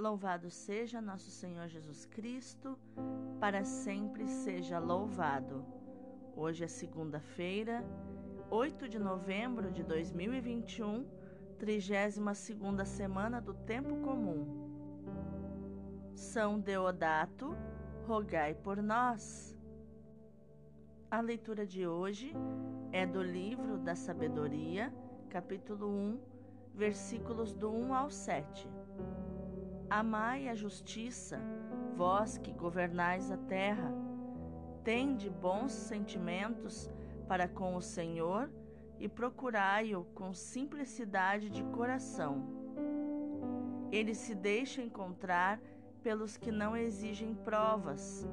Louvado 0.00 0.50
seja 0.50 0.98
nosso 0.98 1.30
Senhor 1.30 1.68
Jesus 1.68 2.06
Cristo, 2.06 2.78
para 3.38 3.66
sempre 3.66 4.26
seja 4.26 4.78
louvado. 4.78 5.62
Hoje 6.34 6.64
é 6.64 6.68
segunda-feira, 6.68 7.84
8 8.50 8.88
de 8.88 8.98
novembro 8.98 9.70
de 9.70 9.82
2021, 9.82 11.06
32 11.58 12.88
semana 12.88 13.42
do 13.42 13.52
Tempo 13.52 13.94
Comum. 13.96 14.46
São 16.14 16.58
Deodato, 16.58 17.54
rogai 18.06 18.54
por 18.54 18.82
nós. 18.82 19.54
A 21.10 21.20
leitura 21.20 21.66
de 21.66 21.86
hoje 21.86 22.32
é 22.90 23.04
do 23.04 23.22
livro 23.22 23.76
da 23.76 23.94
Sabedoria, 23.94 24.90
capítulo 25.28 25.90
1, 25.90 26.18
versículos 26.74 27.52
do 27.52 27.70
1 27.70 27.94
ao 27.94 28.10
7. 28.10 28.66
Amai 29.90 30.48
a 30.48 30.54
justiça, 30.54 31.40
vós 31.96 32.38
que 32.38 32.52
governais 32.52 33.28
a 33.32 33.36
terra. 33.36 33.92
Tende 34.84 35.28
bons 35.28 35.72
sentimentos 35.72 36.88
para 37.26 37.48
com 37.48 37.74
o 37.74 37.82
Senhor 37.82 38.48
e 39.00 39.08
procurai-o 39.08 40.04
com 40.14 40.32
simplicidade 40.32 41.50
de 41.50 41.64
coração. 41.64 42.46
Ele 43.90 44.14
se 44.14 44.32
deixa 44.32 44.80
encontrar 44.80 45.60
pelos 46.04 46.36
que 46.36 46.52
não 46.52 46.76
exigem 46.76 47.34
provas 47.34 48.24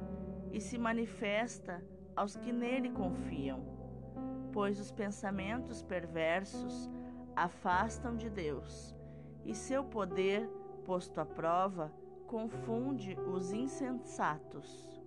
e 0.52 0.60
se 0.60 0.78
manifesta 0.78 1.84
aos 2.14 2.36
que 2.36 2.52
nele 2.52 2.90
confiam, 2.90 3.64
pois 4.52 4.78
os 4.78 4.92
pensamentos 4.92 5.82
perversos 5.82 6.88
afastam 7.34 8.16
de 8.16 8.30
Deus 8.30 8.94
e 9.44 9.56
seu 9.56 9.82
poder, 9.82 10.48
posto 10.88 11.20
à 11.20 11.26
prova, 11.26 11.92
confunde 12.26 13.14
os 13.30 13.52
insensatos. 13.52 14.98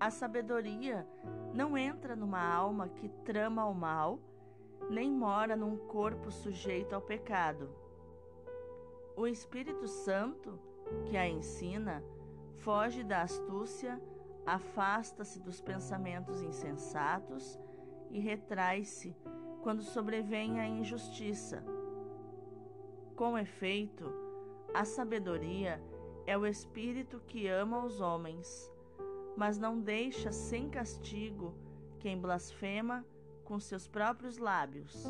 A 0.00 0.10
sabedoria 0.10 1.06
não 1.52 1.76
entra 1.76 2.16
numa 2.16 2.42
alma 2.42 2.88
que 2.88 3.06
trama 3.22 3.66
o 3.66 3.74
mal, 3.74 4.18
nem 4.88 5.12
mora 5.12 5.54
num 5.54 5.76
corpo 5.76 6.30
sujeito 6.30 6.94
ao 6.94 7.02
pecado. 7.02 7.68
O 9.14 9.26
Espírito 9.26 9.86
Santo, 9.86 10.58
que 11.04 11.18
a 11.18 11.28
ensina, 11.28 12.02
foge 12.56 13.04
da 13.04 13.20
astúcia, 13.20 14.00
afasta-se 14.46 15.38
dos 15.38 15.60
pensamentos 15.60 16.40
insensatos 16.40 17.60
e 18.10 18.18
retrai-se 18.18 19.14
quando 19.62 19.82
sobrevém 19.82 20.60
a 20.60 20.66
injustiça. 20.66 21.62
Com 23.14 23.36
efeito, 23.36 24.21
a 24.74 24.84
sabedoria 24.84 25.82
é 26.26 26.36
o 26.36 26.46
espírito 26.46 27.20
que 27.26 27.46
ama 27.46 27.84
os 27.84 28.00
homens, 28.00 28.70
mas 29.36 29.58
não 29.58 29.80
deixa 29.80 30.30
sem 30.32 30.68
castigo 30.68 31.54
quem 31.98 32.18
blasfema 32.18 33.04
com 33.44 33.58
seus 33.58 33.86
próprios 33.88 34.38
lábios, 34.38 35.04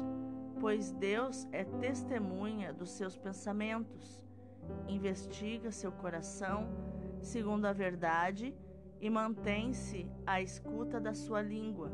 pois 0.60 0.92
Deus 0.92 1.46
é 1.52 1.64
testemunha 1.64 2.72
dos 2.72 2.90
seus 2.90 3.16
pensamentos, 3.16 4.24
investiga 4.88 5.70
seu 5.70 5.92
coração 5.92 6.68
segundo 7.20 7.66
a 7.66 7.72
verdade 7.72 8.55
e 9.00 9.10
mantém-se 9.10 10.08
à 10.27 10.40
escuta 10.40 11.00
da 11.00 11.14
sua 11.14 11.42
língua 11.42 11.90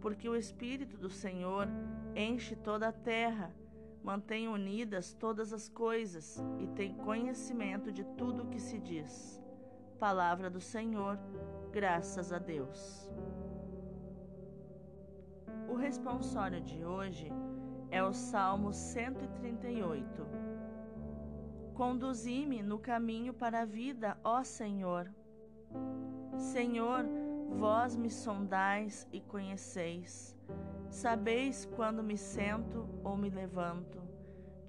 porque 0.00 0.28
o 0.28 0.36
Espírito 0.36 0.96
do 0.96 1.10
Senhor 1.10 1.68
enche 2.16 2.56
toda 2.56 2.88
a 2.88 2.92
terra, 2.92 3.54
mantém 4.02 4.48
unidas 4.48 5.12
todas 5.12 5.52
as 5.52 5.68
coisas 5.68 6.42
e 6.58 6.66
tem 6.68 6.94
conhecimento 6.94 7.92
de 7.92 8.04
tudo 8.16 8.42
o 8.42 8.46
que 8.48 8.60
se 8.60 8.78
diz. 8.78 9.40
Palavra 9.98 10.48
do 10.48 10.60
Senhor, 10.60 11.18
graças 11.70 12.32
a 12.32 12.38
Deus. 12.38 13.10
O 15.68 15.74
responsório 15.74 16.60
de 16.60 16.84
hoje 16.84 17.30
é 17.90 18.02
o 18.02 18.12
Salmo 18.12 18.72
138. 18.72 20.26
Conduzi-me 21.74 22.62
no 22.62 22.78
caminho 22.78 23.32
para 23.32 23.62
a 23.62 23.64
vida, 23.64 24.18
ó 24.24 24.42
Senhor. 24.42 25.10
Senhor, 26.36 27.04
Vós 27.50 27.96
me 27.96 28.08
sondais 28.08 29.06
e 29.12 29.20
conheceis. 29.20 30.36
Sabeis 30.88 31.68
quando 31.76 32.02
me 32.02 32.16
sento 32.16 32.88
ou 33.04 33.16
me 33.16 33.28
levanto. 33.28 33.99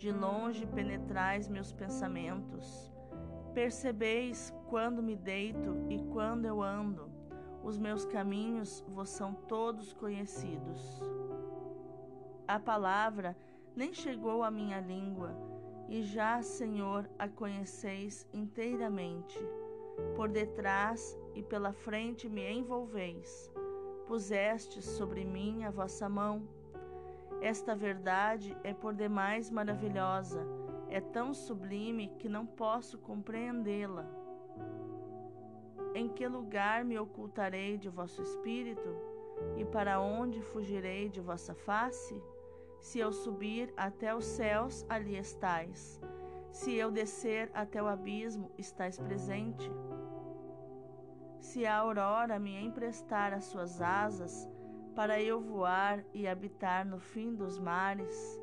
De 0.01 0.11
longe 0.11 0.65
penetrais 0.65 1.47
meus 1.47 1.71
pensamentos. 1.71 2.91
Percebeis 3.53 4.51
quando 4.67 5.03
me 5.03 5.15
deito 5.15 5.77
e 5.91 5.99
quando 6.11 6.47
eu 6.47 6.59
ando. 6.59 7.07
Os 7.63 7.77
meus 7.77 8.03
caminhos 8.03 8.83
vos 8.87 9.09
são 9.09 9.35
todos 9.35 9.93
conhecidos. 9.93 10.81
A 12.47 12.59
palavra 12.59 13.37
nem 13.75 13.93
chegou 13.93 14.41
à 14.41 14.49
minha 14.49 14.79
língua, 14.79 15.37
e 15.87 16.01
já, 16.01 16.41
Senhor, 16.41 17.07
a 17.19 17.27
conheceis 17.27 18.27
inteiramente. 18.33 19.37
Por 20.15 20.29
detrás 20.29 21.15
e 21.35 21.43
pela 21.43 21.73
frente 21.73 22.27
me 22.27 22.51
envolveis. 22.51 23.53
Pusestes 24.07 24.83
sobre 24.83 25.23
mim 25.23 25.63
a 25.63 25.69
vossa 25.69 26.09
mão. 26.09 26.41
Esta 27.41 27.75
verdade 27.75 28.55
é 28.63 28.71
por 28.71 28.93
demais 28.93 29.49
maravilhosa, 29.49 30.45
é 30.89 31.01
tão 31.01 31.33
sublime 31.33 32.13
que 32.19 32.29
não 32.29 32.45
posso 32.45 32.99
compreendê-la. 32.99 34.05
Em 35.95 36.07
que 36.07 36.27
lugar 36.27 36.85
me 36.85 36.99
ocultarei 36.99 37.79
de 37.79 37.89
vosso 37.89 38.21
espírito? 38.21 38.95
E 39.57 39.65
para 39.65 39.99
onde 39.99 40.39
fugirei 40.41 41.09
de 41.09 41.19
vossa 41.19 41.55
face? 41.55 42.21
Se 42.79 42.99
eu 42.99 43.11
subir 43.11 43.73
até 43.75 44.13
os 44.13 44.25
céus, 44.25 44.85
ali 44.87 45.17
estais. 45.17 45.99
Se 46.51 46.75
eu 46.75 46.91
descer 46.91 47.49
até 47.53 47.81
o 47.81 47.87
abismo, 47.87 48.51
estais 48.57 48.99
presente. 48.99 49.71
Se 51.39 51.65
a 51.65 51.77
aurora 51.77 52.37
me 52.37 52.55
emprestar 52.63 53.33
as 53.33 53.45
suas 53.45 53.81
asas, 53.81 54.47
para 54.95 55.21
eu 55.21 55.39
voar 55.39 56.03
e 56.13 56.27
habitar 56.27 56.85
no 56.85 56.99
fim 56.99 57.33
dos 57.33 57.57
mares, 57.57 58.39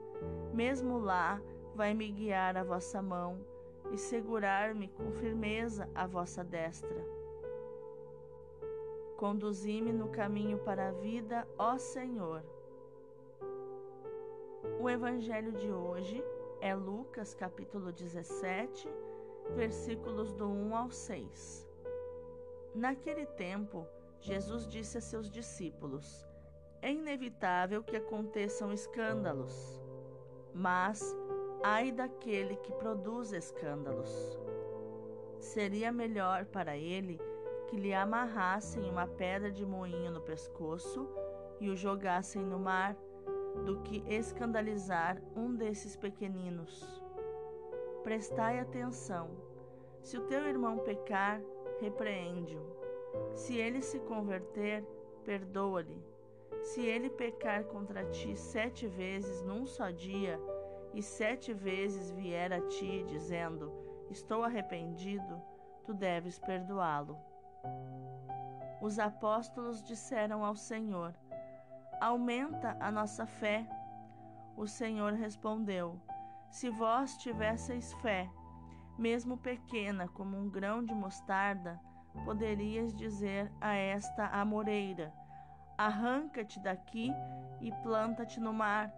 mesmo 0.52 0.98
lá 0.98 1.40
vai 1.74 1.94
me 1.94 2.10
guiar 2.10 2.56
a 2.56 2.64
vossa 2.64 3.00
mão 3.02 3.38
e 3.92 3.98
segurar-me 3.98 4.88
com 4.88 5.10
firmeza 5.12 5.88
a 5.94 6.06
vossa 6.06 6.42
destra. 6.42 7.04
Conduzi-me 9.16 9.92
no 9.92 10.08
caminho 10.08 10.58
para 10.58 10.88
a 10.88 10.92
vida, 10.92 11.46
ó 11.58 11.76
Senhor. 11.76 12.42
O 14.80 14.88
evangelho 14.88 15.52
de 15.52 15.70
hoje 15.70 16.22
é 16.60 16.74
Lucas 16.74 17.34
capítulo 17.34 17.92
17, 17.92 18.88
versículos 19.54 20.32
do 20.32 20.48
1 20.48 20.76
ao 20.76 20.90
6. 20.90 21.68
Naquele 22.74 23.26
tempo, 23.26 23.86
Jesus 24.20 24.66
disse 24.66 24.98
a 24.98 25.00
seus 25.00 25.30
discípulos: 25.30 26.27
É 26.80 26.92
inevitável 26.92 27.82
que 27.82 27.96
aconteçam 27.96 28.72
escândalos, 28.72 29.82
mas 30.54 31.16
ai 31.62 31.90
daquele 31.90 32.56
que 32.56 32.72
produz 32.72 33.32
escândalos. 33.32 34.38
Seria 35.40 35.92
melhor 35.92 36.44
para 36.46 36.76
ele 36.76 37.20
que 37.66 37.76
lhe 37.76 37.92
amarrassem 37.92 38.88
uma 38.88 39.06
pedra 39.06 39.50
de 39.50 39.66
moinho 39.66 40.10
no 40.12 40.20
pescoço 40.20 41.08
e 41.60 41.68
o 41.68 41.76
jogassem 41.76 42.42
no 42.42 42.58
mar, 42.58 42.96
do 43.64 43.80
que 43.82 44.04
escandalizar 44.08 45.20
um 45.34 45.54
desses 45.54 45.96
pequeninos. 45.96 47.02
Prestai 48.04 48.60
atenção: 48.60 49.30
se 50.00 50.16
o 50.16 50.26
teu 50.26 50.46
irmão 50.46 50.78
pecar, 50.78 51.40
repreende-o. 51.80 52.62
Se 53.34 53.56
ele 53.56 53.82
se 53.82 53.98
converter, 54.00 54.84
perdoa-lhe. 55.24 56.17
Se 56.62 56.80
ele 56.80 57.08
pecar 57.10 57.64
contra 57.64 58.04
ti 58.04 58.36
sete 58.36 58.86
vezes 58.86 59.42
num 59.42 59.66
só 59.66 59.90
dia, 59.90 60.38
e 60.94 61.02
sete 61.02 61.52
vezes 61.52 62.10
vier 62.10 62.52
a 62.52 62.60
ti 62.60 63.04
dizendo: 63.04 63.72
Estou 64.10 64.42
arrependido, 64.42 65.40
tu 65.84 65.94
deves 65.94 66.38
perdoá-lo. 66.38 67.16
Os 68.80 68.98
apóstolos 68.98 69.82
disseram 69.82 70.44
ao 70.44 70.56
Senhor: 70.56 71.14
Aumenta 72.00 72.76
a 72.80 72.90
nossa 72.90 73.26
fé. 73.26 73.68
O 74.56 74.66
Senhor 74.66 75.12
respondeu: 75.12 76.00
Se 76.50 76.70
vós 76.70 77.16
tivesseis 77.16 77.92
fé, 77.94 78.30
mesmo 78.98 79.36
pequena 79.36 80.08
como 80.08 80.36
um 80.36 80.48
grão 80.48 80.84
de 80.84 80.94
mostarda, 80.94 81.80
poderias 82.24 82.94
dizer 82.94 83.52
a 83.60 83.74
esta 83.74 84.26
amoreira: 84.26 85.12
Arranca-te 85.78 86.60
daqui 86.60 87.10
e 87.60 87.72
planta-te 87.82 88.40
no 88.40 88.52
mar, 88.52 88.92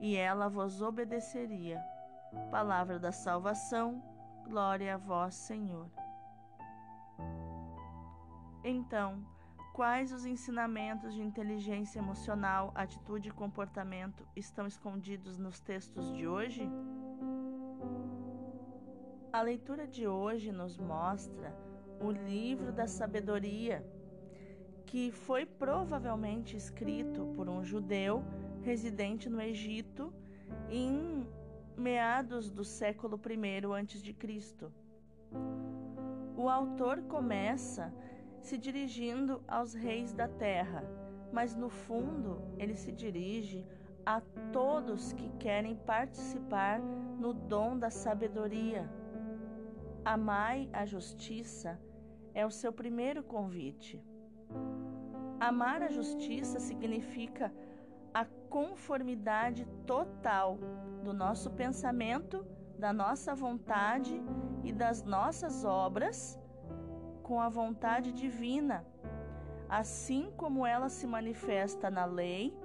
e 0.00 0.16
ela 0.16 0.48
vos 0.48 0.82
obedeceria. 0.82 1.78
Palavra 2.50 2.98
da 2.98 3.12
salvação, 3.12 4.02
Glória 4.44 4.94
a 4.94 4.98
vós, 4.98 5.34
Senhor. 5.34 5.90
Então, 8.62 9.24
quais 9.72 10.12
os 10.12 10.26
ensinamentos 10.26 11.14
de 11.14 11.22
inteligência 11.22 11.98
emocional, 11.98 12.70
atitude 12.74 13.30
e 13.30 13.32
comportamento 13.32 14.26
estão 14.36 14.66
escondidos 14.66 15.38
nos 15.38 15.60
textos 15.60 16.12
de 16.12 16.26
hoje? 16.28 16.70
A 19.32 19.40
leitura 19.40 19.86
de 19.86 20.06
hoje 20.06 20.52
nos 20.52 20.78
mostra 20.78 21.56
o 21.98 22.10
livro 22.10 22.70
da 22.70 22.86
sabedoria, 22.86 23.84
que 24.94 25.10
foi 25.10 25.44
provavelmente 25.44 26.56
escrito 26.56 27.26
por 27.34 27.48
um 27.48 27.64
judeu 27.64 28.22
residente 28.62 29.28
no 29.28 29.42
Egito 29.42 30.14
em 30.70 31.26
meados 31.76 32.48
do 32.48 32.62
século 32.62 33.20
I 33.28 33.66
a.C. 33.74 34.70
O 36.36 36.48
autor 36.48 37.02
começa 37.08 37.92
se 38.40 38.56
dirigindo 38.56 39.42
aos 39.48 39.74
reis 39.74 40.12
da 40.12 40.28
terra, 40.28 40.84
mas 41.32 41.56
no 41.56 41.68
fundo 41.68 42.40
ele 42.56 42.76
se 42.76 42.92
dirige 42.92 43.66
a 44.06 44.20
todos 44.52 45.12
que 45.12 45.28
querem 45.40 45.74
participar 45.74 46.78
no 46.78 47.34
dom 47.34 47.76
da 47.76 47.90
sabedoria. 47.90 48.88
Amai 50.04 50.70
a 50.72 50.86
justiça 50.86 51.80
é 52.32 52.46
o 52.46 52.50
seu 52.50 52.72
primeiro 52.72 53.24
convite. 53.24 54.13
Amar 55.40 55.82
a 55.82 55.88
justiça 55.88 56.58
significa 56.58 57.52
a 58.12 58.24
conformidade 58.48 59.66
total 59.86 60.58
do 61.02 61.12
nosso 61.12 61.50
pensamento, 61.50 62.46
da 62.78 62.92
nossa 62.92 63.34
vontade 63.34 64.22
e 64.62 64.72
das 64.72 65.02
nossas 65.02 65.64
obras 65.64 66.38
com 67.22 67.40
a 67.40 67.48
vontade 67.48 68.12
divina, 68.12 68.86
assim 69.68 70.32
como 70.36 70.66
ela 70.66 70.88
se 70.88 71.06
manifesta 71.06 71.90
na 71.90 72.04
lei 72.04 72.56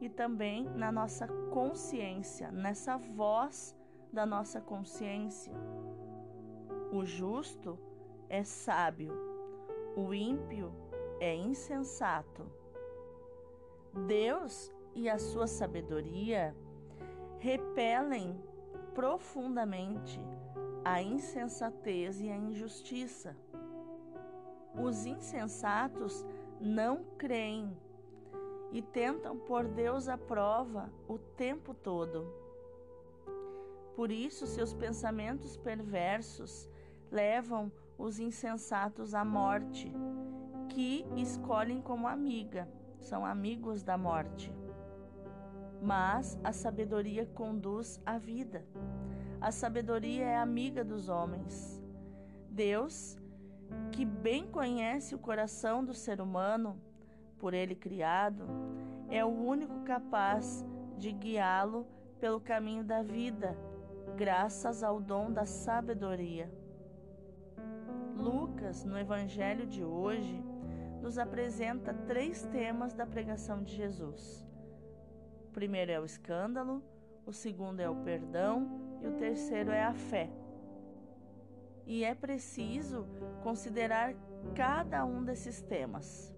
e 0.00 0.08
também 0.08 0.64
na 0.74 0.92
nossa 0.92 1.26
consciência, 1.50 2.50
nessa 2.52 2.96
voz 2.96 3.76
da 4.12 4.24
nossa 4.24 4.60
consciência. 4.60 5.52
O 6.92 7.04
justo 7.04 7.78
é 8.28 8.44
sábio, 8.44 9.12
o 9.96 10.14
ímpio 10.14 10.72
é 11.24 11.34
insensato. 11.34 12.44
Deus 14.06 14.70
e 14.94 15.08
a 15.08 15.18
sua 15.18 15.46
sabedoria 15.46 16.54
repelem 17.38 18.38
profundamente 18.94 20.20
a 20.84 21.00
insensatez 21.00 22.20
e 22.20 22.30
a 22.30 22.36
injustiça. 22.36 23.34
Os 24.78 25.06
insensatos 25.06 26.24
não 26.60 27.04
creem 27.16 27.74
e 28.70 28.82
tentam 28.82 29.38
pôr 29.38 29.66
Deus 29.66 30.08
à 30.08 30.18
prova 30.18 30.92
o 31.08 31.16
tempo 31.16 31.72
todo. 31.72 32.26
Por 33.96 34.10
isso, 34.10 34.46
seus 34.46 34.74
pensamentos 34.74 35.56
perversos 35.56 36.68
levam 37.10 37.72
os 37.96 38.18
insensatos 38.18 39.14
à 39.14 39.24
morte, 39.24 39.92
que 40.74 41.06
escolhem 41.16 41.80
como 41.80 42.08
amiga, 42.08 42.68
são 43.00 43.24
amigos 43.24 43.84
da 43.84 43.96
morte. 43.96 44.52
Mas 45.80 46.36
a 46.42 46.52
sabedoria 46.52 47.24
conduz 47.26 48.00
à 48.04 48.18
vida. 48.18 48.66
A 49.40 49.52
sabedoria 49.52 50.24
é 50.24 50.36
amiga 50.36 50.82
dos 50.82 51.08
homens. 51.08 51.80
Deus 52.50 53.16
que 53.92 54.04
bem 54.04 54.48
conhece 54.48 55.14
o 55.14 55.18
coração 55.18 55.84
do 55.84 55.94
ser 55.94 56.20
humano, 56.20 56.76
por 57.38 57.54
ele 57.54 57.76
criado, 57.76 58.44
é 59.08 59.24
o 59.24 59.28
único 59.28 59.80
capaz 59.84 60.64
de 60.98 61.12
guiá-lo 61.12 61.86
pelo 62.18 62.40
caminho 62.40 62.82
da 62.82 63.00
vida, 63.00 63.56
graças 64.16 64.82
ao 64.82 65.00
dom 65.00 65.30
da 65.30 65.44
sabedoria. 65.44 66.50
Lucas, 68.16 68.84
no 68.84 68.98
Evangelho 68.98 69.66
de 69.66 69.84
hoje, 69.84 70.42
nos 71.04 71.18
apresenta 71.18 71.92
três 71.92 72.44
temas 72.44 72.94
da 72.94 73.04
pregação 73.04 73.62
de 73.62 73.76
Jesus. 73.76 74.42
O 75.48 75.52
primeiro 75.52 75.92
é 75.92 76.00
o 76.00 76.04
escândalo, 76.06 76.82
o 77.26 77.32
segundo 77.32 77.78
é 77.78 77.90
o 77.90 77.96
perdão 77.96 78.80
e 79.02 79.06
o 79.06 79.12
terceiro 79.12 79.70
é 79.70 79.84
a 79.84 79.92
fé 79.92 80.30
e 81.86 82.02
é 82.02 82.14
preciso 82.14 83.06
considerar 83.42 84.14
cada 84.54 85.04
um 85.04 85.22
desses 85.22 85.60
temas. 85.60 86.34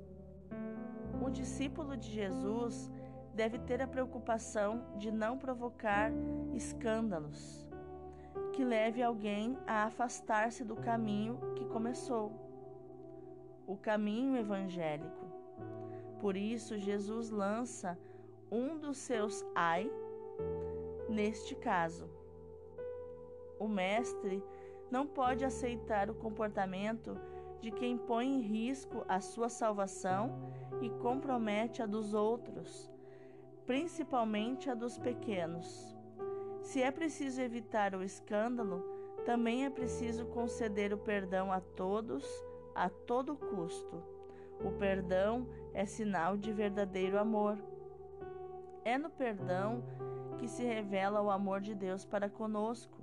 O 1.24 1.30
discípulo 1.30 1.96
de 1.96 2.10
Jesus 2.10 2.90
deve 3.36 3.60
ter 3.60 3.80
a 3.80 3.86
preocupação 3.86 4.84
de 4.98 5.12
não 5.12 5.38
provocar 5.38 6.10
escândalos 6.52 7.68
que 8.52 8.64
leve 8.64 9.00
alguém 9.00 9.56
a 9.64 9.84
afastar-se 9.84 10.64
do 10.64 10.74
caminho 10.74 11.38
que 11.54 11.64
começou, 11.66 12.45
o 13.66 13.76
caminho 13.76 14.36
evangélico. 14.36 15.26
Por 16.20 16.36
isso, 16.36 16.78
Jesus 16.78 17.30
lança 17.30 17.98
um 18.50 18.78
dos 18.78 18.96
seus 18.98 19.44
ai 19.54 19.90
neste 21.08 21.54
caso. 21.54 22.08
O 23.58 23.66
Mestre 23.68 24.42
não 24.90 25.06
pode 25.06 25.44
aceitar 25.44 26.10
o 26.10 26.14
comportamento 26.14 27.18
de 27.60 27.70
quem 27.70 27.96
põe 27.96 28.26
em 28.26 28.40
risco 28.40 29.04
a 29.08 29.20
sua 29.20 29.48
salvação 29.48 30.30
e 30.80 30.90
compromete 30.90 31.82
a 31.82 31.86
dos 31.86 32.14
outros, 32.14 32.90
principalmente 33.66 34.70
a 34.70 34.74
dos 34.74 34.98
pequenos. 34.98 35.96
Se 36.62 36.82
é 36.82 36.90
preciso 36.90 37.40
evitar 37.40 37.94
o 37.94 38.02
escândalo, 38.02 38.84
também 39.24 39.64
é 39.64 39.70
preciso 39.70 40.26
conceder 40.26 40.92
o 40.92 40.98
perdão 40.98 41.50
a 41.50 41.60
todos, 41.60 42.24
a 42.76 42.88
todo 42.88 43.36
custo. 43.36 44.02
O 44.64 44.70
perdão 44.72 45.46
é 45.74 45.84
sinal 45.84 46.36
de 46.36 46.52
verdadeiro 46.52 47.18
amor. 47.18 47.58
É 48.84 48.96
no 48.96 49.10
perdão 49.10 49.82
que 50.38 50.46
se 50.46 50.62
revela 50.62 51.20
o 51.20 51.30
amor 51.30 51.60
de 51.60 51.74
Deus 51.74 52.04
para 52.04 52.28
conosco. 52.28 52.98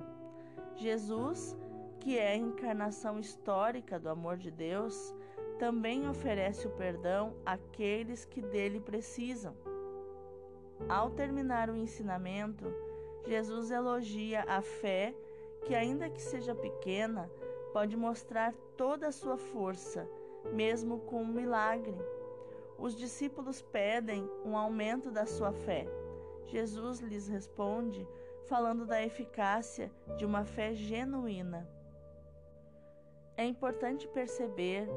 Jesus 0.76 1.58
que 2.04 2.20
é 2.20 2.34
a 2.34 2.36
encarnação 2.36 3.18
histórica 3.18 3.98
do 3.98 4.10
amor 4.10 4.36
de 4.36 4.52
Deus, 4.52 5.16
também 5.58 6.06
oferece 6.10 6.68
o 6.68 6.72
perdão 6.72 7.34
àqueles 7.46 8.26
que 8.26 8.42
dele 8.42 8.82
precisam. 8.82 9.56
Ao 10.90 11.10
terminar 11.10 11.70
o 11.70 11.78
ensinamento, 11.78 12.66
Jesus 13.26 13.72
elogia 13.72 14.44
a 14.50 14.62
fé 14.62 15.16
que, 15.66 15.74
ainda 15.74 16.10
que 16.10 16.22
seja 16.22 16.54
pequena, 16.54 17.32
pode 17.74 17.98
mostrar 17.98 18.54
toda 18.78 19.08
a 19.08 19.12
sua 19.12 19.36
força, 19.36 20.08
mesmo 20.54 21.00
com 21.00 21.24
um 21.24 21.28
milagre. 21.28 21.98
Os 22.78 22.96
discípulos 22.96 23.62
pedem 23.62 24.30
um 24.46 24.56
aumento 24.56 25.10
da 25.10 25.26
sua 25.26 25.52
fé. 25.52 25.88
Jesus 26.46 27.00
lhes 27.00 27.28
responde 27.28 28.08
falando 28.46 28.86
da 28.86 29.02
eficácia 29.02 29.92
de 30.18 30.26
uma 30.26 30.46
fé 30.46 30.76
genuína. 30.76 31.68
É 33.36 33.44
importante 33.44 34.08
perceber 34.08 34.88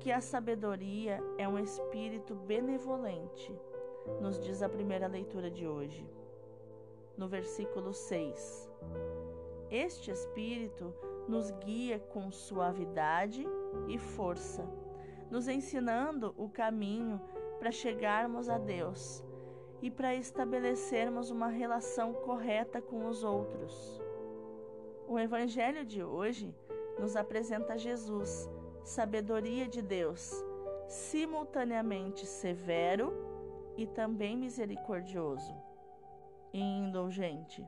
que 0.00 0.10
a 0.10 0.20
sabedoria 0.20 1.22
é 1.38 1.46
um 1.46 1.58
espírito 1.58 2.34
benevolente, 2.34 3.54
nos 4.20 4.40
diz 4.40 4.62
a 4.62 4.68
primeira 4.68 5.06
leitura 5.06 5.50
de 5.50 5.68
hoje, 5.68 6.04
no 7.16 7.28
versículo 7.28 7.92
6. 7.92 8.68
Este 9.70 10.10
espírito 10.10 10.92
nos 11.30 11.52
guia 11.52 11.98
com 11.98 12.30
suavidade 12.32 13.46
e 13.88 13.96
força, 13.96 14.68
nos 15.30 15.46
ensinando 15.46 16.34
o 16.36 16.48
caminho 16.48 17.20
para 17.58 17.70
chegarmos 17.70 18.48
a 18.48 18.58
Deus 18.58 19.24
e 19.80 19.90
para 19.90 20.14
estabelecermos 20.14 21.30
uma 21.30 21.48
relação 21.48 22.12
correta 22.12 22.82
com 22.82 23.06
os 23.06 23.22
outros. 23.22 24.02
O 25.06 25.18
Evangelho 25.18 25.84
de 25.84 26.02
hoje 26.02 26.54
nos 26.98 27.16
apresenta 27.16 27.78
Jesus, 27.78 28.50
sabedoria 28.82 29.68
de 29.68 29.80
Deus, 29.80 30.32
simultaneamente 30.88 32.26
severo 32.26 33.12
e 33.76 33.86
também 33.86 34.36
misericordioso 34.36 35.54
e 36.52 36.60
indulgente. 36.60 37.66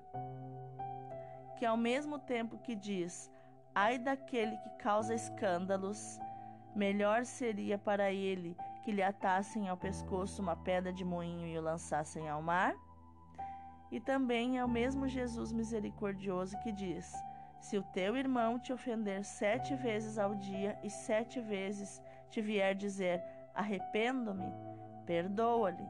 Que 1.57 1.65
ao 1.65 1.77
mesmo 1.77 2.19
tempo 2.19 2.59
que 2.59 2.75
diz: 2.75 3.32
Ai 3.75 3.99
daquele 3.99 4.57
que 4.59 4.71
causa 4.71 5.15
escândalos, 5.15 6.21
melhor 6.75 7.25
seria 7.25 7.79
para 7.79 8.13
ele 8.13 8.55
que 8.83 8.93
lhe 8.93 9.03
atassem 9.03 9.69
ao 9.69 9.77
pescoço 9.77 10.43
uma 10.43 10.55
pedra 10.55 10.93
de 10.93 11.05
moinho 11.05 11.47
e 11.47 11.57
o 11.57 11.63
lançassem 11.63 12.29
ao 12.29 12.43
mar. 12.43 12.75
E 13.91 13.99
também 13.99 14.59
é 14.59 14.65
o 14.65 14.69
mesmo 14.69 15.09
Jesus 15.09 15.53
misericordioso 15.53 16.59
que 16.59 16.71
diz: 16.71 17.15
Se 17.61 17.79
o 17.79 17.83
teu 17.83 18.17
irmão 18.17 18.59
te 18.59 18.73
ofender 18.73 19.25
sete 19.25 19.75
vezes 19.75 20.19
ao 20.19 20.35
dia 20.35 20.79
e 20.83 20.91
sete 20.91 21.41
vezes 21.41 22.03
te 22.31 22.43
vier 22.43 22.75
dizer 22.75 23.23
arrependo-me, 23.55 24.53
perdoa-lhe. 25.07 25.89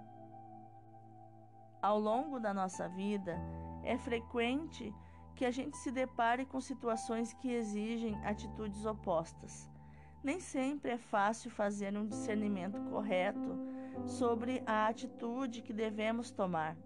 Ao 1.80 1.98
longo 1.98 2.38
da 2.38 2.54
nossa 2.54 2.88
vida, 2.88 3.36
é 3.82 3.98
frequente 3.98 4.94
que 5.34 5.44
a 5.44 5.50
gente 5.50 5.76
se 5.76 5.90
depare 5.90 6.44
com 6.44 6.60
situações 6.60 7.32
que 7.32 7.50
exigem 7.50 8.14
atitudes 8.24 8.84
opostas. 8.84 9.70
Nem 10.22 10.38
sempre 10.38 10.92
é 10.92 10.98
fácil 10.98 11.50
fazer 11.50 11.96
um 11.96 12.06
discernimento 12.06 12.80
correto 12.90 13.58
sobre 14.06 14.62
a 14.66 14.86
atitude 14.86 15.62
que 15.62 15.72
devemos 15.72 16.30
tomar. 16.30 16.76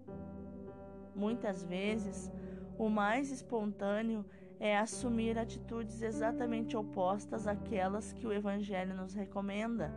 Muitas 1.15 1.63
vezes, 1.63 2.31
o 2.77 2.89
mais 2.89 3.31
espontâneo 3.31 4.25
é 4.59 4.77
assumir 4.77 5.37
atitudes 5.37 6.01
exatamente 6.01 6.75
opostas 6.75 7.47
àquelas 7.47 8.11
que 8.11 8.25
o 8.25 8.33
Evangelho 8.33 8.95
nos 8.95 9.13
recomenda. 9.13 9.93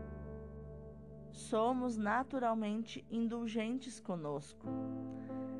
Somos 1.30 1.96
naturalmente 1.96 3.06
indulgentes 3.10 4.00
conosco. 4.00 4.66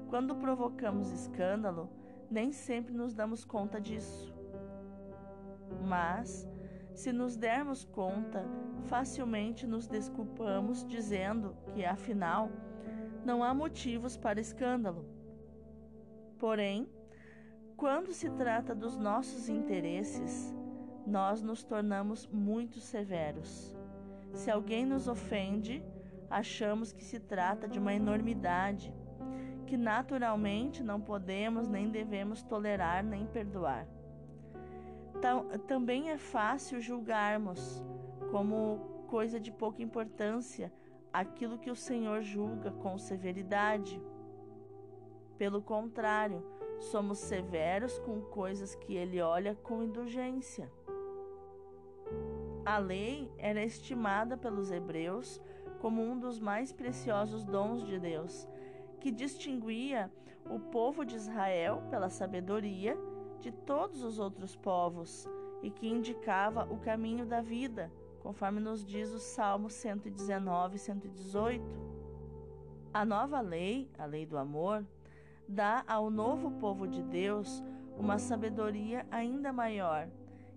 Quando 0.09 0.35
provocamos 0.35 1.11
escândalo, 1.13 1.89
nem 2.31 2.53
sempre 2.53 2.95
nos 2.95 3.13
damos 3.13 3.45
conta 3.45 3.81
disso. 3.81 4.33
Mas, 5.85 6.49
se 6.95 7.13
nos 7.13 7.37
dermos 7.37 7.85
conta, 7.85 8.45
facilmente 8.85 9.67
nos 9.67 9.87
desculpamos 9.89 10.87
dizendo 10.87 11.57
que, 11.67 11.85
afinal, 11.85 12.51
não 13.25 13.43
há 13.43 13.53
motivos 13.53 14.17
para 14.17 14.41
escândalo. 14.41 15.05
Porém, 16.39 16.89
quando 17.77 18.13
se 18.13 18.31
trata 18.31 18.75
dos 18.75 18.97
nossos 18.97 19.49
interesses, 19.49 20.55
nós 21.07 21.43
nos 21.43 21.65
tornamos 21.65 22.27
muito 22.27 22.79
severos. 22.79 23.75
Se 24.33 24.51
alguém 24.51 24.87
nos 24.87 25.09
ofende, 25.09 25.85
achamos 26.29 26.93
que 26.93 27.05
se 27.05 27.19
trata 27.19 27.67
de 27.67 27.79
uma 27.79 27.93
enormidade 27.93 28.95
que 29.71 29.77
naturalmente 29.77 30.83
não 30.83 31.01
podemos 31.01 31.69
nem 31.69 31.89
devemos 31.89 32.43
tolerar 32.43 33.05
nem 33.05 33.25
perdoar. 33.25 33.87
Também 35.69 36.11
é 36.11 36.19
fácil 36.19 36.81
julgarmos 36.81 37.81
como 38.33 39.05
coisa 39.07 39.39
de 39.39 39.53
pouca 39.53 39.81
importância 39.81 40.73
aquilo 41.13 41.57
que 41.57 41.71
o 41.71 41.77
Senhor 41.77 42.21
julga 42.21 42.73
com 42.73 42.99
severidade. 42.99 44.03
Pelo 45.39 45.63
contrário, 45.63 46.45
somos 46.81 47.19
severos 47.19 47.97
com 48.01 48.23
coisas 48.23 48.75
que 48.75 48.97
ele 48.97 49.21
olha 49.21 49.55
com 49.55 49.85
indulgência. 49.85 50.69
A 52.67 52.77
lei 52.79 53.33
era 53.39 53.63
estimada 53.63 54.37
pelos 54.37 54.73
hebreus 54.73 55.41
como 55.79 56.03
um 56.03 56.19
dos 56.19 56.41
mais 56.41 56.73
preciosos 56.73 57.45
dons 57.45 57.85
de 57.85 58.01
Deus 58.01 58.49
que 59.01 59.11
distinguia 59.11 60.11
o 60.49 60.59
povo 60.59 61.05
de 61.05 61.17
Israel 61.17 61.83
pela 61.91 62.09
sabedoria 62.09 62.97
de 63.41 63.51
todos 63.51 64.03
os 64.03 64.19
outros 64.19 64.55
povos 64.55 65.27
e 65.63 65.71
que 65.71 65.89
indicava 65.89 66.65
o 66.71 66.79
caminho 66.79 67.25
da 67.27 67.41
vida, 67.41 67.91
conforme 68.21 68.61
nos 68.61 68.85
diz 68.85 69.11
o 69.13 69.19
Salmo 69.19 69.71
119 69.71 70.77
e 70.77 70.79
118. 70.79 71.65
A 72.93 73.05
nova 73.05 73.41
lei, 73.41 73.91
a 73.99 74.05
lei 74.05 74.27
do 74.27 74.37
amor, 74.37 74.85
dá 75.49 75.85
ao 75.87 76.11
novo 76.11 76.51
povo 76.53 76.87
de 76.87 77.03
Deus 77.03 77.63
uma 77.99 78.19
sabedoria 78.19 79.07
ainda 79.11 79.53
maior, 79.53 80.09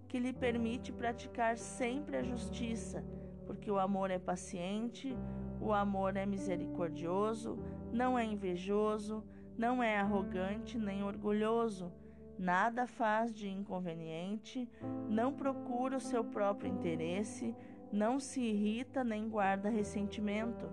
que 0.07 0.19
lhe 0.19 0.33
permite 0.33 0.91
praticar 0.91 1.57
sempre 1.57 2.17
a 2.17 2.23
justiça, 2.23 3.03
porque 3.45 3.69
o 3.69 3.79
amor 3.79 4.11
é 4.11 4.19
paciente, 4.19 5.17
o 5.59 5.73
amor 5.73 6.15
é 6.15 6.25
misericordioso, 6.25 7.57
não 7.93 8.17
é 8.17 8.25
invejoso, 8.25 9.23
não 9.55 9.81
é 9.83 9.97
arrogante 9.97 10.77
nem 10.79 11.03
orgulhoso, 11.03 11.93
nada 12.37 12.87
faz 12.87 13.33
de 13.33 13.47
inconveniente, 13.47 14.67
não 15.07 15.31
procura 15.31 15.97
o 15.97 16.01
seu 16.01 16.23
próprio 16.23 16.71
interesse, 16.71 17.55
não 17.91 18.19
se 18.19 18.41
irrita 18.41 19.03
nem 19.03 19.29
guarda 19.29 19.69
ressentimento. 19.69 20.67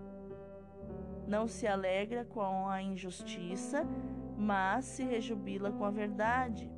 Não 1.29 1.47
se 1.47 1.67
alegra 1.67 2.25
com 2.25 2.67
a 2.67 2.83
injustiça, 2.83 3.87
mas 4.37 4.87
se 4.87 5.05
rejubila 5.05 5.71
com 5.71 5.85
a 5.85 5.91
verdade. 5.91 6.69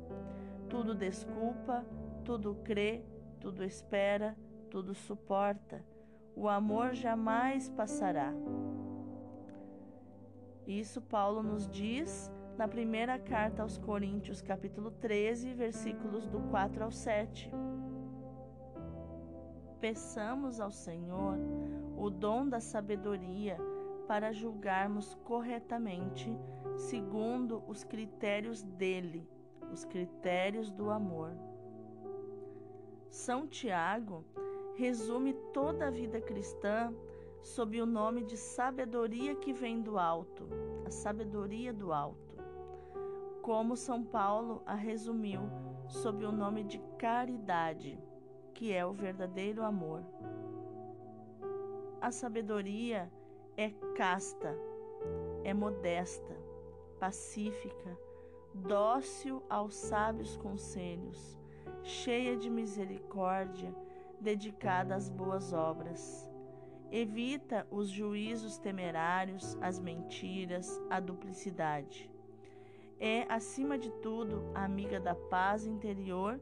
Tudo 0.69 0.93
desculpa, 0.93 1.85
tudo 2.23 2.55
crê, 2.63 3.03
tudo 3.39 3.63
espera, 3.63 4.35
tudo 4.69 4.93
suporta. 4.93 5.83
O 6.35 6.49
amor 6.49 6.93
jamais 6.93 7.69
passará. 7.69 8.33
Isso 10.67 11.01
Paulo 11.01 11.43
nos 11.43 11.67
diz 11.67 12.31
na 12.57 12.67
primeira 12.67 13.19
carta 13.19 13.63
aos 13.63 13.77
Coríntios, 13.77 14.41
capítulo 14.41 14.91
13, 14.91 15.53
versículos 15.53 16.25
do 16.27 16.39
4 16.49 16.85
ao 16.85 16.91
7. 16.91 17.51
Peçamos 19.81 20.61
ao 20.61 20.71
Senhor 20.71 21.37
o 21.97 22.09
dom 22.09 22.47
da 22.47 22.61
sabedoria 22.61 23.57
para 24.07 24.31
julgarmos 24.31 25.15
corretamente, 25.25 26.33
segundo 26.77 27.61
os 27.67 27.83
critérios 27.83 28.63
dele, 28.63 29.27
os 29.71 29.83
critérios 29.83 30.71
do 30.71 30.89
amor. 30.89 31.31
São 33.09 33.47
Tiago 33.47 34.23
resume 34.75 35.33
toda 35.53 35.87
a 35.87 35.91
vida 35.91 36.21
cristã 36.21 36.93
sob 37.43 37.81
o 37.81 37.85
nome 37.85 38.23
de 38.23 38.37
sabedoria 38.37 39.35
que 39.35 39.51
vem 39.51 39.81
do 39.81 39.99
alto, 39.99 40.47
a 40.85 40.89
sabedoria 40.89 41.73
do 41.73 41.91
alto. 41.91 42.37
Como 43.41 43.75
São 43.75 44.01
Paulo 44.01 44.63
a 44.65 44.73
resumiu 44.73 45.41
sob 45.85 46.25
o 46.25 46.31
nome 46.31 46.63
de 46.63 46.79
caridade, 46.97 47.99
que 48.53 48.71
é 48.71 48.85
o 48.85 48.93
verdadeiro 48.93 49.61
amor. 49.61 50.01
A 51.99 52.11
sabedoria 52.11 53.11
é 53.57 53.71
casta, 53.97 54.57
é 55.43 55.53
modesta, 55.53 56.37
pacífica, 56.97 57.99
dócil 58.53 59.43
aos 59.49 59.75
sábios 59.75 60.37
conselhos, 60.37 61.37
cheia 61.83 62.37
de 62.37 62.49
misericórdia, 62.49 63.75
dedicada 64.21 64.95
às 64.95 65.09
boas 65.09 65.51
obras 65.51 66.31
Evita 66.95 67.65
os 67.71 67.89
juízos 67.89 68.59
temerários, 68.59 69.57
as 69.59 69.79
mentiras, 69.79 70.79
a 70.91 70.99
duplicidade. 70.99 72.07
É, 72.99 73.25
acima 73.27 73.79
de 73.79 73.89
tudo, 73.93 74.43
amiga 74.53 74.99
da 74.99 75.15
paz 75.15 75.65
interior 75.65 76.39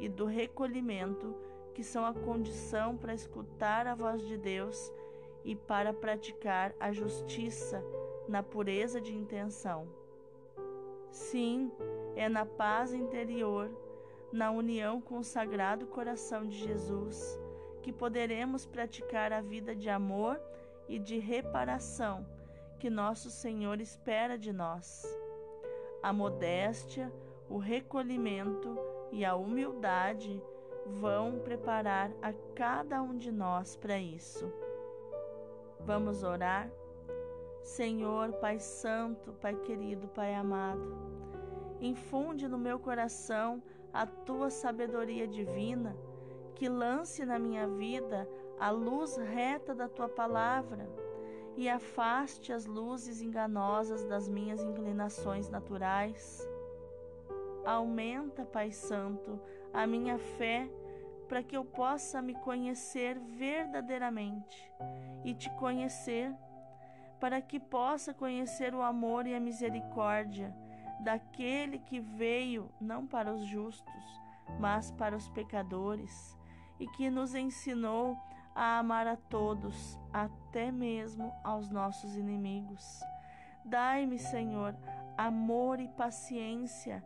e 0.00 0.08
do 0.08 0.26
recolhimento, 0.26 1.36
que 1.72 1.84
são 1.84 2.04
a 2.04 2.12
condição 2.12 2.96
para 2.96 3.14
escutar 3.14 3.86
a 3.86 3.94
voz 3.94 4.26
de 4.26 4.36
Deus 4.36 4.92
e 5.44 5.54
para 5.54 5.94
praticar 5.94 6.74
a 6.80 6.90
justiça 6.90 7.80
na 8.26 8.42
pureza 8.42 9.00
de 9.00 9.14
intenção. 9.14 9.86
Sim, 11.12 11.70
é 12.16 12.28
na 12.28 12.44
paz 12.44 12.92
interior, 12.92 13.70
na 14.32 14.50
união 14.50 15.00
com 15.00 15.18
o 15.18 15.24
Sagrado 15.24 15.86
Coração 15.86 16.44
de 16.44 16.58
Jesus 16.58 17.40
que 17.82 17.92
poderemos 17.92 18.64
praticar 18.64 19.32
a 19.32 19.40
vida 19.40 19.74
de 19.74 19.90
amor 19.90 20.40
e 20.88 20.98
de 20.98 21.18
reparação 21.18 22.24
que 22.78 22.88
nosso 22.88 23.30
Senhor 23.30 23.80
espera 23.80 24.38
de 24.38 24.52
nós. 24.52 25.04
A 26.02 26.12
modéstia, 26.12 27.12
o 27.48 27.58
recolhimento 27.58 28.78
e 29.10 29.24
a 29.24 29.34
humildade 29.34 30.42
vão 30.86 31.38
preparar 31.40 32.10
a 32.20 32.32
cada 32.54 33.02
um 33.02 33.16
de 33.16 33.30
nós 33.30 33.76
para 33.76 33.98
isso. 33.98 34.52
Vamos 35.80 36.22
orar? 36.22 36.70
Senhor, 37.62 38.32
Pai 38.34 38.58
Santo, 38.58 39.32
Pai 39.34 39.54
querido, 39.54 40.08
Pai 40.08 40.34
amado, 40.34 40.96
infunde 41.80 42.48
no 42.48 42.58
meu 42.58 42.78
coração 42.78 43.62
a 43.92 44.06
tua 44.06 44.50
sabedoria 44.50 45.28
divina 45.28 45.96
que 46.54 46.68
lance 46.68 47.24
na 47.24 47.38
minha 47.38 47.66
vida 47.66 48.28
a 48.58 48.70
luz 48.70 49.16
reta 49.16 49.74
da 49.74 49.88
tua 49.88 50.08
palavra 50.08 50.88
e 51.56 51.68
afaste 51.68 52.52
as 52.52 52.64
luzes 52.64 53.20
enganosas 53.20 54.04
das 54.04 54.28
minhas 54.28 54.62
inclinações 54.62 55.48
naturais. 55.48 56.46
Aumenta, 57.64 58.44
Pai 58.44 58.72
Santo, 58.72 59.38
a 59.72 59.86
minha 59.86 60.18
fé 60.18 60.68
para 61.28 61.42
que 61.42 61.56
eu 61.56 61.64
possa 61.64 62.20
me 62.20 62.34
conhecer 62.34 63.18
verdadeiramente 63.18 64.70
e 65.24 65.34
te 65.34 65.48
conhecer, 65.56 66.30
para 67.18 67.40
que 67.40 67.58
possa 67.58 68.12
conhecer 68.12 68.74
o 68.74 68.82
amor 68.82 69.26
e 69.26 69.34
a 69.34 69.40
misericórdia 69.40 70.54
daquele 71.00 71.78
que 71.78 72.00
veio 72.00 72.70
não 72.80 73.06
para 73.06 73.32
os 73.32 73.44
justos, 73.46 74.20
mas 74.60 74.90
para 74.90 75.16
os 75.16 75.28
pecadores, 75.30 76.36
e 76.82 76.88
que 76.88 77.08
nos 77.08 77.36
ensinou 77.36 78.18
a 78.56 78.78
amar 78.80 79.06
a 79.06 79.16
todos, 79.16 79.96
até 80.12 80.72
mesmo 80.72 81.32
aos 81.44 81.70
nossos 81.70 82.16
inimigos. 82.16 83.00
Dai-me, 83.64 84.18
Senhor, 84.18 84.74
amor 85.16 85.78
e 85.78 85.86
paciência 85.86 87.04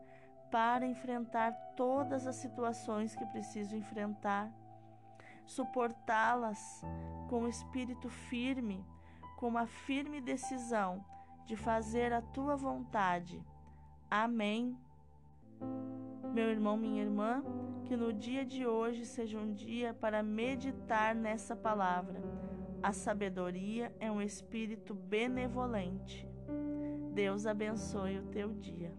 para 0.50 0.86
enfrentar 0.86 1.52
todas 1.76 2.26
as 2.26 2.36
situações 2.36 3.14
que 3.14 3.26
preciso 3.26 3.76
enfrentar, 3.76 4.50
suportá-las 5.44 6.80
com 7.28 7.46
espírito 7.46 8.08
firme, 8.08 8.82
com 9.36 9.48
uma 9.48 9.66
firme 9.66 10.22
decisão 10.22 11.04
de 11.44 11.54
fazer 11.54 12.14
a 12.14 12.22
tua 12.22 12.56
vontade. 12.56 13.44
Amém. 14.10 14.74
Meu 16.36 16.50
irmão, 16.50 16.76
minha 16.76 17.02
irmã, 17.02 17.42
que 17.86 17.96
no 17.96 18.12
dia 18.12 18.44
de 18.44 18.66
hoje 18.66 19.06
seja 19.06 19.38
um 19.38 19.54
dia 19.54 19.94
para 19.94 20.22
meditar 20.22 21.14
nessa 21.14 21.56
palavra. 21.56 22.22
A 22.82 22.92
sabedoria 22.92 23.90
é 23.98 24.12
um 24.12 24.20
espírito 24.20 24.92
benevolente. 24.92 26.28
Deus 27.14 27.46
abençoe 27.46 28.18
o 28.18 28.24
teu 28.24 28.52
dia. 28.52 28.92